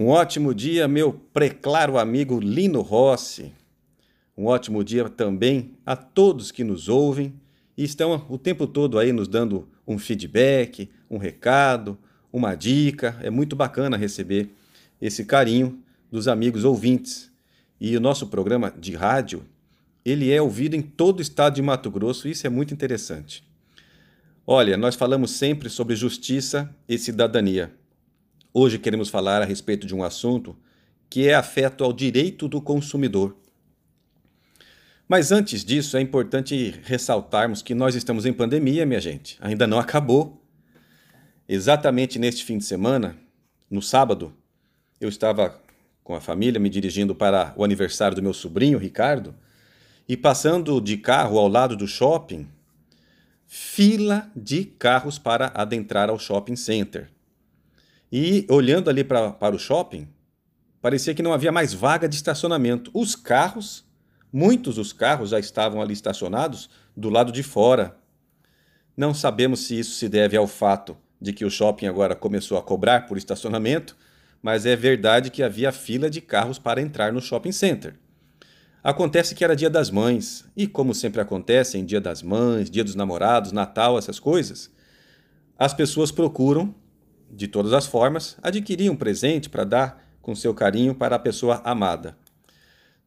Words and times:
Um 0.00 0.10
ótimo 0.10 0.54
dia, 0.54 0.86
meu 0.86 1.12
preclaro 1.12 1.98
amigo 1.98 2.38
Lino 2.38 2.82
Rossi. 2.82 3.52
Um 4.36 4.44
ótimo 4.44 4.84
dia 4.84 5.08
também 5.08 5.72
a 5.84 5.96
todos 5.96 6.52
que 6.52 6.62
nos 6.62 6.88
ouvem 6.88 7.34
e 7.76 7.82
estão 7.82 8.24
o 8.28 8.38
tempo 8.38 8.64
todo 8.68 8.96
aí 8.96 9.12
nos 9.12 9.26
dando 9.26 9.68
um 9.84 9.98
feedback, 9.98 10.88
um 11.10 11.18
recado, 11.18 11.98
uma 12.32 12.54
dica. 12.54 13.18
É 13.20 13.28
muito 13.28 13.56
bacana 13.56 13.96
receber 13.96 14.50
esse 15.02 15.24
carinho 15.24 15.82
dos 16.12 16.28
amigos 16.28 16.62
ouvintes. 16.62 17.28
E 17.80 17.96
o 17.96 18.00
nosso 18.00 18.28
programa 18.28 18.72
de 18.78 18.94
rádio, 18.94 19.44
ele 20.04 20.30
é 20.30 20.40
ouvido 20.40 20.76
em 20.76 20.80
todo 20.80 21.18
o 21.18 21.22
estado 21.22 21.56
de 21.56 21.62
Mato 21.62 21.90
Grosso, 21.90 22.28
isso 22.28 22.46
é 22.46 22.50
muito 22.50 22.72
interessante. 22.72 23.42
Olha, 24.46 24.76
nós 24.76 24.94
falamos 24.94 25.32
sempre 25.32 25.68
sobre 25.68 25.96
justiça 25.96 26.72
e 26.88 26.96
cidadania. 26.96 27.72
Hoje 28.60 28.76
queremos 28.76 29.08
falar 29.08 29.40
a 29.40 29.44
respeito 29.44 29.86
de 29.86 29.94
um 29.94 30.02
assunto 30.02 30.56
que 31.08 31.28
é 31.28 31.34
afeto 31.36 31.84
ao 31.84 31.92
direito 31.92 32.48
do 32.48 32.60
consumidor. 32.60 33.36
Mas 35.06 35.30
antes 35.30 35.64
disso, 35.64 35.96
é 35.96 36.00
importante 36.00 36.74
ressaltarmos 36.82 37.62
que 37.62 37.72
nós 37.72 37.94
estamos 37.94 38.26
em 38.26 38.32
pandemia, 38.32 38.84
minha 38.84 39.00
gente. 39.00 39.38
Ainda 39.40 39.64
não 39.64 39.78
acabou. 39.78 40.42
Exatamente 41.48 42.18
neste 42.18 42.44
fim 42.44 42.58
de 42.58 42.64
semana, 42.64 43.16
no 43.70 43.80
sábado, 43.80 44.34
eu 45.00 45.08
estava 45.08 45.62
com 46.02 46.16
a 46.16 46.20
família 46.20 46.58
me 46.58 46.68
dirigindo 46.68 47.14
para 47.14 47.54
o 47.56 47.62
aniversário 47.62 48.16
do 48.16 48.22
meu 48.24 48.34
sobrinho, 48.34 48.76
Ricardo, 48.76 49.36
e 50.08 50.16
passando 50.16 50.80
de 50.80 50.96
carro 50.96 51.38
ao 51.38 51.46
lado 51.46 51.76
do 51.76 51.86
shopping, 51.86 52.48
fila 53.46 54.28
de 54.34 54.64
carros 54.64 55.16
para 55.16 55.52
adentrar 55.54 56.10
ao 56.10 56.18
shopping 56.18 56.56
center. 56.56 57.08
E 58.10 58.46
olhando 58.48 58.88
ali 58.88 59.04
pra, 59.04 59.30
para 59.30 59.54
o 59.54 59.58
shopping, 59.58 60.08
parecia 60.80 61.14
que 61.14 61.22
não 61.22 61.32
havia 61.32 61.52
mais 61.52 61.74
vaga 61.74 62.08
de 62.08 62.16
estacionamento. 62.16 62.90
Os 62.94 63.14
carros, 63.14 63.84
muitos 64.32 64.76
dos 64.76 64.92
carros 64.92 65.30
já 65.30 65.38
estavam 65.38 65.82
ali 65.82 65.92
estacionados 65.92 66.70
do 66.96 67.10
lado 67.10 67.30
de 67.30 67.42
fora. 67.42 67.96
Não 68.96 69.12
sabemos 69.12 69.60
se 69.60 69.78
isso 69.78 69.94
se 69.94 70.08
deve 70.08 70.36
ao 70.36 70.46
fato 70.46 70.96
de 71.20 71.32
que 71.32 71.44
o 71.44 71.50
shopping 71.50 71.86
agora 71.86 72.14
começou 72.14 72.56
a 72.56 72.62
cobrar 72.62 73.06
por 73.06 73.18
estacionamento, 73.18 73.96
mas 74.42 74.64
é 74.64 74.74
verdade 74.76 75.30
que 75.30 75.42
havia 75.42 75.72
fila 75.72 76.08
de 76.08 76.20
carros 76.20 76.58
para 76.58 76.80
entrar 76.80 77.12
no 77.12 77.20
shopping 77.20 77.52
center. 77.52 77.94
Acontece 78.82 79.34
que 79.34 79.44
era 79.44 79.56
dia 79.56 79.68
das 79.68 79.90
mães, 79.90 80.44
e 80.56 80.66
como 80.66 80.94
sempre 80.94 81.20
acontece 81.20 81.76
em 81.76 81.84
dia 81.84 82.00
das 82.00 82.22
mães, 82.22 82.70
dia 82.70 82.84
dos 82.84 82.94
namorados, 82.94 83.52
Natal, 83.52 83.98
essas 83.98 84.20
coisas, 84.20 84.70
as 85.58 85.74
pessoas 85.74 86.12
procuram 86.12 86.74
de 87.30 87.48
todas 87.48 87.72
as 87.72 87.86
formas, 87.86 88.36
adquirir 88.42 88.90
um 88.90 88.96
presente 88.96 89.48
para 89.48 89.64
dar 89.64 90.04
com 90.20 90.34
seu 90.34 90.54
carinho 90.54 90.94
para 90.94 91.16
a 91.16 91.18
pessoa 91.18 91.60
amada. 91.64 92.16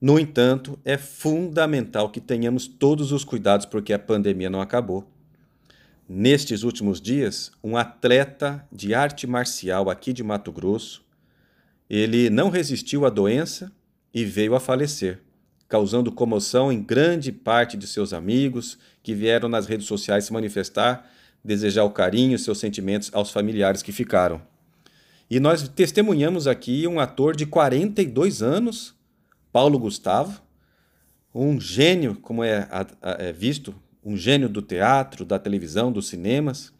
No 0.00 0.18
entanto, 0.18 0.78
é 0.84 0.96
fundamental 0.96 2.08
que 2.10 2.20
tenhamos 2.20 2.66
todos 2.66 3.12
os 3.12 3.24
cuidados 3.24 3.66
porque 3.66 3.92
a 3.92 3.98
pandemia 3.98 4.48
não 4.48 4.60
acabou. 4.60 5.06
Nestes 6.08 6.62
últimos 6.62 7.00
dias, 7.00 7.52
um 7.62 7.76
atleta 7.76 8.66
de 8.72 8.94
arte 8.94 9.26
marcial 9.26 9.90
aqui 9.90 10.12
de 10.12 10.24
Mato 10.24 10.50
Grosso, 10.50 11.04
ele 11.88 12.30
não 12.30 12.48
resistiu 12.48 13.04
à 13.04 13.10
doença 13.10 13.70
e 14.12 14.24
veio 14.24 14.54
a 14.54 14.60
falecer, 14.60 15.20
causando 15.68 16.10
comoção 16.10 16.72
em 16.72 16.82
grande 16.82 17.30
parte 17.30 17.76
de 17.76 17.86
seus 17.86 18.12
amigos 18.12 18.78
que 19.02 19.14
vieram 19.14 19.48
nas 19.48 19.66
redes 19.66 19.86
sociais 19.86 20.24
se 20.24 20.32
manifestar 20.32 21.08
desejar 21.44 21.84
o 21.84 21.90
carinho 21.90 22.38
seus 22.38 22.58
sentimentos 22.58 23.10
aos 23.12 23.30
familiares 23.30 23.82
que 23.82 23.92
ficaram. 23.92 24.40
E 25.30 25.38
nós 25.38 25.68
testemunhamos 25.68 26.46
aqui 26.46 26.86
um 26.86 26.98
ator 26.98 27.36
de 27.36 27.46
42 27.46 28.42
anos, 28.42 28.94
Paulo 29.52 29.78
Gustavo, 29.78 30.40
um 31.34 31.60
gênio, 31.60 32.16
como 32.16 32.42
é, 32.42 32.68
é 33.00 33.32
visto, 33.32 33.74
um 34.04 34.16
gênio 34.16 34.48
do 34.48 34.60
teatro, 34.60 35.24
da 35.24 35.38
televisão, 35.38 35.92
dos 35.92 36.08
cinemas, 36.08 36.72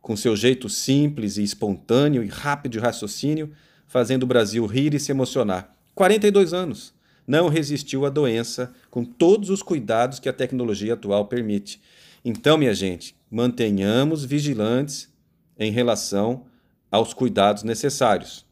com 0.00 0.16
seu 0.16 0.36
jeito 0.36 0.68
simples 0.68 1.36
e 1.36 1.42
espontâneo 1.42 2.22
e 2.22 2.28
rápido 2.28 2.72
de 2.72 2.78
raciocínio, 2.78 3.52
fazendo 3.86 4.22
o 4.22 4.26
Brasil 4.26 4.64
rir 4.66 4.94
e 4.94 5.00
se 5.00 5.10
emocionar. 5.10 5.74
42 5.94 6.52
anos. 6.52 6.94
Não 7.28 7.48
resistiu 7.48 8.06
à 8.06 8.08
doença 8.08 8.72
com 8.90 9.04
todos 9.04 9.50
os 9.50 9.62
cuidados 9.62 10.18
que 10.18 10.30
a 10.30 10.32
tecnologia 10.32 10.94
atual 10.94 11.26
permite. 11.26 11.78
Então, 12.24 12.56
minha 12.56 12.72
gente, 12.72 13.14
mantenhamos 13.30 14.24
vigilantes 14.24 15.12
em 15.58 15.70
relação 15.70 16.46
aos 16.90 17.12
cuidados 17.12 17.62
necessários. 17.64 18.46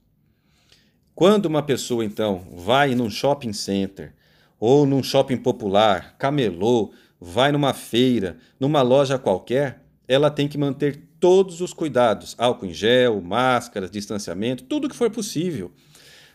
Quando 1.14 1.46
uma 1.46 1.62
pessoa, 1.62 2.04
então, 2.04 2.46
vai 2.54 2.94
num 2.94 3.08
shopping 3.08 3.54
center 3.54 4.12
ou 4.60 4.84
num 4.84 5.02
shopping 5.02 5.38
popular, 5.38 6.14
camelô, 6.18 6.92
vai 7.18 7.50
numa 7.50 7.72
feira, 7.72 8.36
numa 8.60 8.82
loja 8.82 9.18
qualquer, 9.18 9.86
ela 10.06 10.30
tem 10.30 10.46
que 10.46 10.58
manter 10.58 11.02
todos 11.18 11.62
os 11.62 11.72
cuidados: 11.72 12.34
álcool 12.36 12.66
em 12.66 12.74
gel, 12.74 13.22
máscaras, 13.22 13.90
distanciamento, 13.90 14.64
tudo 14.64 14.86
que 14.86 14.94
for 14.94 15.10
possível. 15.10 15.72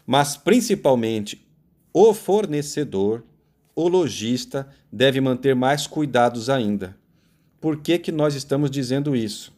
Mas 0.07 0.35
principalmente 0.35 1.50
o 1.93 2.13
fornecedor, 2.13 3.23
o 3.75 3.87
lojista, 3.87 4.67
deve 4.91 5.19
manter 5.19 5.55
mais 5.55 5.87
cuidados 5.87 6.49
ainda. 6.49 6.97
Por 7.59 7.77
que, 7.77 7.97
que 7.99 8.11
nós 8.11 8.35
estamos 8.35 8.71
dizendo 8.71 9.15
isso? 9.15 9.53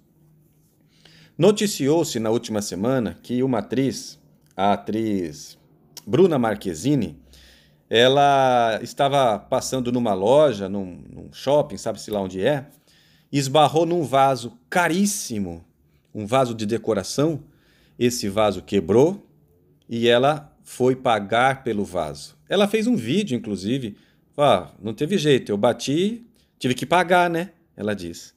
Noticiou-se 1.37 2.19
na 2.19 2.29
última 2.29 2.61
semana 2.61 3.17
que 3.21 3.41
uma 3.41 3.59
atriz, 3.59 4.19
a 4.55 4.73
atriz 4.73 5.57
Bruna 6.05 6.37
Marquezine, 6.37 7.17
ela 7.89 8.79
estava 8.81 9.39
passando 9.39 9.91
numa 9.91 10.13
loja, 10.13 10.67
num, 10.69 11.03
num 11.09 11.33
shopping, 11.33 11.77
sabe-se 11.77 12.11
lá 12.11 12.21
onde 12.21 12.41
é, 12.41 12.65
esbarrou 13.31 13.85
num 13.85 14.03
vaso 14.03 14.57
caríssimo, 14.69 15.63
um 16.13 16.25
vaso 16.25 16.53
de 16.53 16.65
decoração. 16.65 17.43
Esse 17.97 18.29
vaso 18.29 18.61
quebrou 18.61 19.25
e 19.87 20.07
ela 20.07 20.52
foi 20.63 20.95
pagar 20.95 21.63
pelo 21.63 21.83
vaso. 21.83 22.35
Ela 22.47 22.67
fez 22.67 22.87
um 22.87 22.95
vídeo, 22.95 23.35
inclusive. 23.35 23.97
Ah, 24.37 24.71
não 24.81 24.93
teve 24.93 25.17
jeito, 25.17 25.51
eu 25.51 25.57
bati, 25.57 26.25
tive 26.57 26.73
que 26.73 26.85
pagar, 26.85 27.29
né? 27.29 27.51
ela 27.75 27.95
diz. 27.95 28.33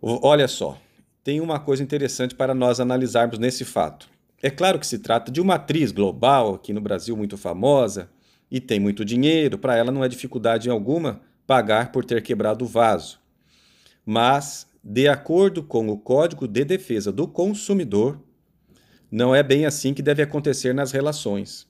Olha 0.00 0.46
só, 0.46 0.78
tem 1.22 1.40
uma 1.40 1.58
coisa 1.58 1.82
interessante 1.82 2.34
para 2.34 2.54
nós 2.54 2.80
analisarmos 2.80 3.38
nesse 3.38 3.64
fato. 3.64 4.08
É 4.42 4.50
claro 4.50 4.78
que 4.78 4.86
se 4.86 4.98
trata 4.98 5.32
de 5.32 5.40
uma 5.40 5.54
atriz 5.54 5.90
global, 5.90 6.54
aqui 6.54 6.72
no 6.72 6.80
Brasil 6.80 7.16
muito 7.16 7.38
famosa, 7.38 8.10
e 8.50 8.60
tem 8.60 8.78
muito 8.78 9.04
dinheiro, 9.04 9.58
para 9.58 9.76
ela 9.76 9.90
não 9.90 10.04
é 10.04 10.08
dificuldade 10.08 10.68
alguma 10.68 11.22
pagar 11.46 11.92
por 11.92 12.04
ter 12.04 12.22
quebrado 12.22 12.64
o 12.64 12.68
vaso. 12.68 13.18
Mas, 14.04 14.66
de 14.82 15.08
acordo 15.08 15.62
com 15.62 15.88
o 15.88 15.96
Código 15.96 16.46
de 16.46 16.64
Defesa 16.64 17.10
do 17.10 17.26
Consumidor, 17.26 18.20
não 19.10 19.34
é 19.34 19.42
bem 19.42 19.66
assim 19.66 19.94
que 19.94 20.02
deve 20.02 20.22
acontecer 20.22 20.74
nas 20.74 20.92
relações. 20.92 21.66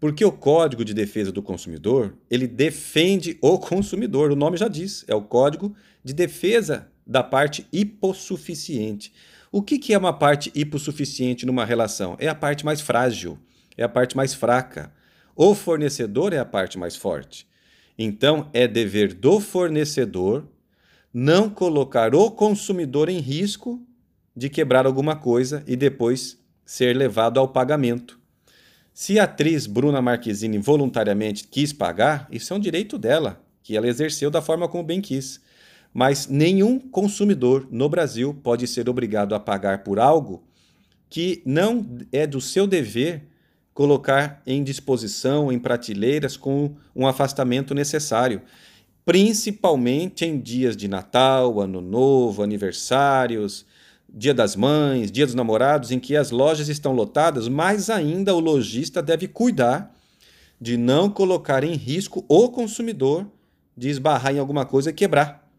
Porque 0.00 0.24
o 0.24 0.32
Código 0.32 0.84
de 0.84 0.92
Defesa 0.92 1.30
do 1.30 1.42
Consumidor, 1.42 2.14
ele 2.28 2.46
defende 2.46 3.38
o 3.40 3.58
consumidor, 3.58 4.32
o 4.32 4.36
nome 4.36 4.56
já 4.56 4.66
diz, 4.66 5.04
é 5.06 5.14
o 5.14 5.22
Código 5.22 5.74
de 6.02 6.12
Defesa 6.12 6.88
da 7.06 7.22
parte 7.22 7.66
hipossuficiente. 7.72 9.12
O 9.50 9.62
que, 9.62 9.78
que 9.78 9.94
é 9.94 9.98
uma 9.98 10.12
parte 10.12 10.50
hipossuficiente 10.54 11.46
numa 11.46 11.64
relação? 11.64 12.16
É 12.18 12.26
a 12.26 12.34
parte 12.34 12.64
mais 12.64 12.80
frágil, 12.80 13.38
é 13.76 13.84
a 13.84 13.88
parte 13.88 14.16
mais 14.16 14.34
fraca. 14.34 14.92
O 15.36 15.54
fornecedor 15.54 16.32
é 16.32 16.38
a 16.38 16.44
parte 16.44 16.78
mais 16.78 16.96
forte. 16.96 17.46
Então, 17.96 18.50
é 18.52 18.66
dever 18.66 19.12
do 19.14 19.38
fornecedor 19.38 20.48
não 21.12 21.50
colocar 21.50 22.14
o 22.14 22.30
consumidor 22.30 23.08
em 23.08 23.18
risco 23.18 23.80
de 24.34 24.48
quebrar 24.48 24.86
alguma 24.86 25.14
coisa 25.14 25.62
e 25.66 25.76
depois 25.76 26.41
ser 26.64 26.96
levado 26.96 27.38
ao 27.38 27.48
pagamento. 27.48 28.18
Se 28.94 29.18
a 29.18 29.24
atriz 29.24 29.66
Bruna 29.66 30.02
Marquezine 30.02 30.58
voluntariamente 30.58 31.48
quis 31.48 31.72
pagar, 31.72 32.28
isso 32.30 32.52
é 32.52 32.56
um 32.56 32.60
direito 32.60 32.98
dela, 32.98 33.42
que 33.62 33.76
ela 33.76 33.88
exerceu 33.88 34.30
da 34.30 34.42
forma 34.42 34.68
como 34.68 34.84
bem 34.84 35.00
quis. 35.00 35.40
Mas 35.94 36.26
nenhum 36.26 36.78
consumidor 36.78 37.66
no 37.70 37.88
Brasil 37.88 38.34
pode 38.42 38.66
ser 38.66 38.88
obrigado 38.88 39.34
a 39.34 39.40
pagar 39.40 39.82
por 39.82 39.98
algo 39.98 40.42
que 41.08 41.42
não 41.44 41.86
é 42.10 42.26
do 42.26 42.40
seu 42.40 42.66
dever 42.66 43.28
colocar 43.74 44.42
em 44.46 44.62
disposição, 44.62 45.50
em 45.50 45.58
prateleiras, 45.58 46.36
com 46.36 46.74
um 46.94 47.06
afastamento 47.06 47.74
necessário. 47.74 48.42
Principalmente 49.04 50.24
em 50.24 50.38
dias 50.38 50.76
de 50.76 50.88
Natal, 50.88 51.60
Ano 51.60 51.80
Novo, 51.80 52.42
aniversários, 52.42 53.66
Dia 54.14 54.34
das 54.34 54.54
Mães, 54.54 55.10
Dia 55.10 55.24
dos 55.24 55.34
Namorados, 55.34 55.90
em 55.90 55.98
que 55.98 56.14
as 56.14 56.30
lojas 56.30 56.68
estão 56.68 56.92
lotadas, 56.92 57.48
mais 57.48 57.88
ainda 57.88 58.34
o 58.34 58.40
lojista 58.40 59.02
deve 59.02 59.26
cuidar 59.26 59.94
de 60.60 60.76
não 60.76 61.08
colocar 61.08 61.64
em 61.64 61.74
risco 61.74 62.24
o 62.28 62.50
consumidor 62.50 63.26
de 63.76 63.88
esbarrar 63.88 64.34
em 64.34 64.38
alguma 64.38 64.66
coisa 64.66 64.90
e 64.90 64.92
quebrar. 64.92 65.50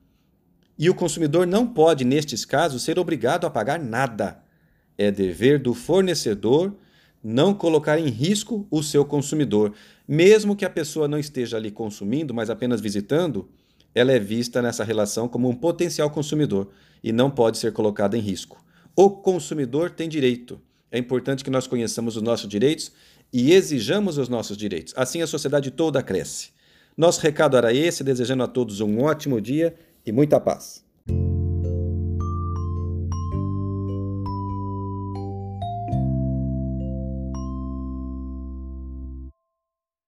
E 0.78 0.90
o 0.90 0.94
consumidor 0.94 1.48
não 1.48 1.68
pode, 1.68 2.06
nestes 2.06 2.46
casos, 2.46 2.84
ser 2.84 3.00
obrigado 3.00 3.46
a 3.46 3.50
pagar 3.50 3.80
nada. 3.80 4.44
É 4.98 5.10
dever 5.10 5.60
do 5.60 5.74
fornecedor 5.74 6.76
não 7.24 7.54
colocar 7.54 7.98
em 7.98 8.10
risco 8.10 8.68
o 8.70 8.84
seu 8.84 9.04
consumidor. 9.04 9.74
Mesmo 10.08 10.56
que 10.56 10.66
a 10.66 10.70
pessoa 10.70 11.08
não 11.08 11.18
esteja 11.18 11.58
ali 11.58 11.72
consumindo, 11.72 12.34
mas 12.34 12.50
apenas 12.50 12.82
visitando, 12.82 13.50
ela 13.96 14.12
é 14.12 14.20
vista 14.20 14.62
nessa 14.62 14.84
relação 14.84 15.28
como 15.28 15.50
um 15.50 15.56
potencial 15.56 16.10
consumidor 16.10 16.70
e 17.04 17.12
não 17.12 17.30
pode 17.30 17.58
ser 17.58 17.74
colocada 17.74 18.18
em 18.18 18.22
risco. 18.22 18.64
O 18.96 19.10
consumidor 19.10 19.90
tem 19.92 20.08
direito. 20.08 20.60
É 20.92 20.98
importante 20.98 21.44
que 21.44 21.50
nós 21.50 21.68
conheçamos 21.68 22.16
os 22.16 22.22
nossos 22.22 22.48
direitos 22.48 22.92
e 23.32 23.52
exijamos 23.52 24.18
os 24.18 24.30
nossos 24.30 24.56
direitos. 24.56 24.94
Assim 24.96 25.22
a 25.22 25.28
sociedade 25.28 25.72
toda 25.72 26.04
cresce. 26.04 26.52
Nosso 26.96 27.20
recado 27.22 27.58
era 27.58 27.74
esse, 27.74 28.04
desejando 28.04 28.44
a 28.44 28.48
todos 28.48 28.80
um 28.80 29.02
ótimo 29.02 29.42
dia 29.42 29.76
e 30.06 30.12
muita 30.12 30.40
paz. 30.40 30.84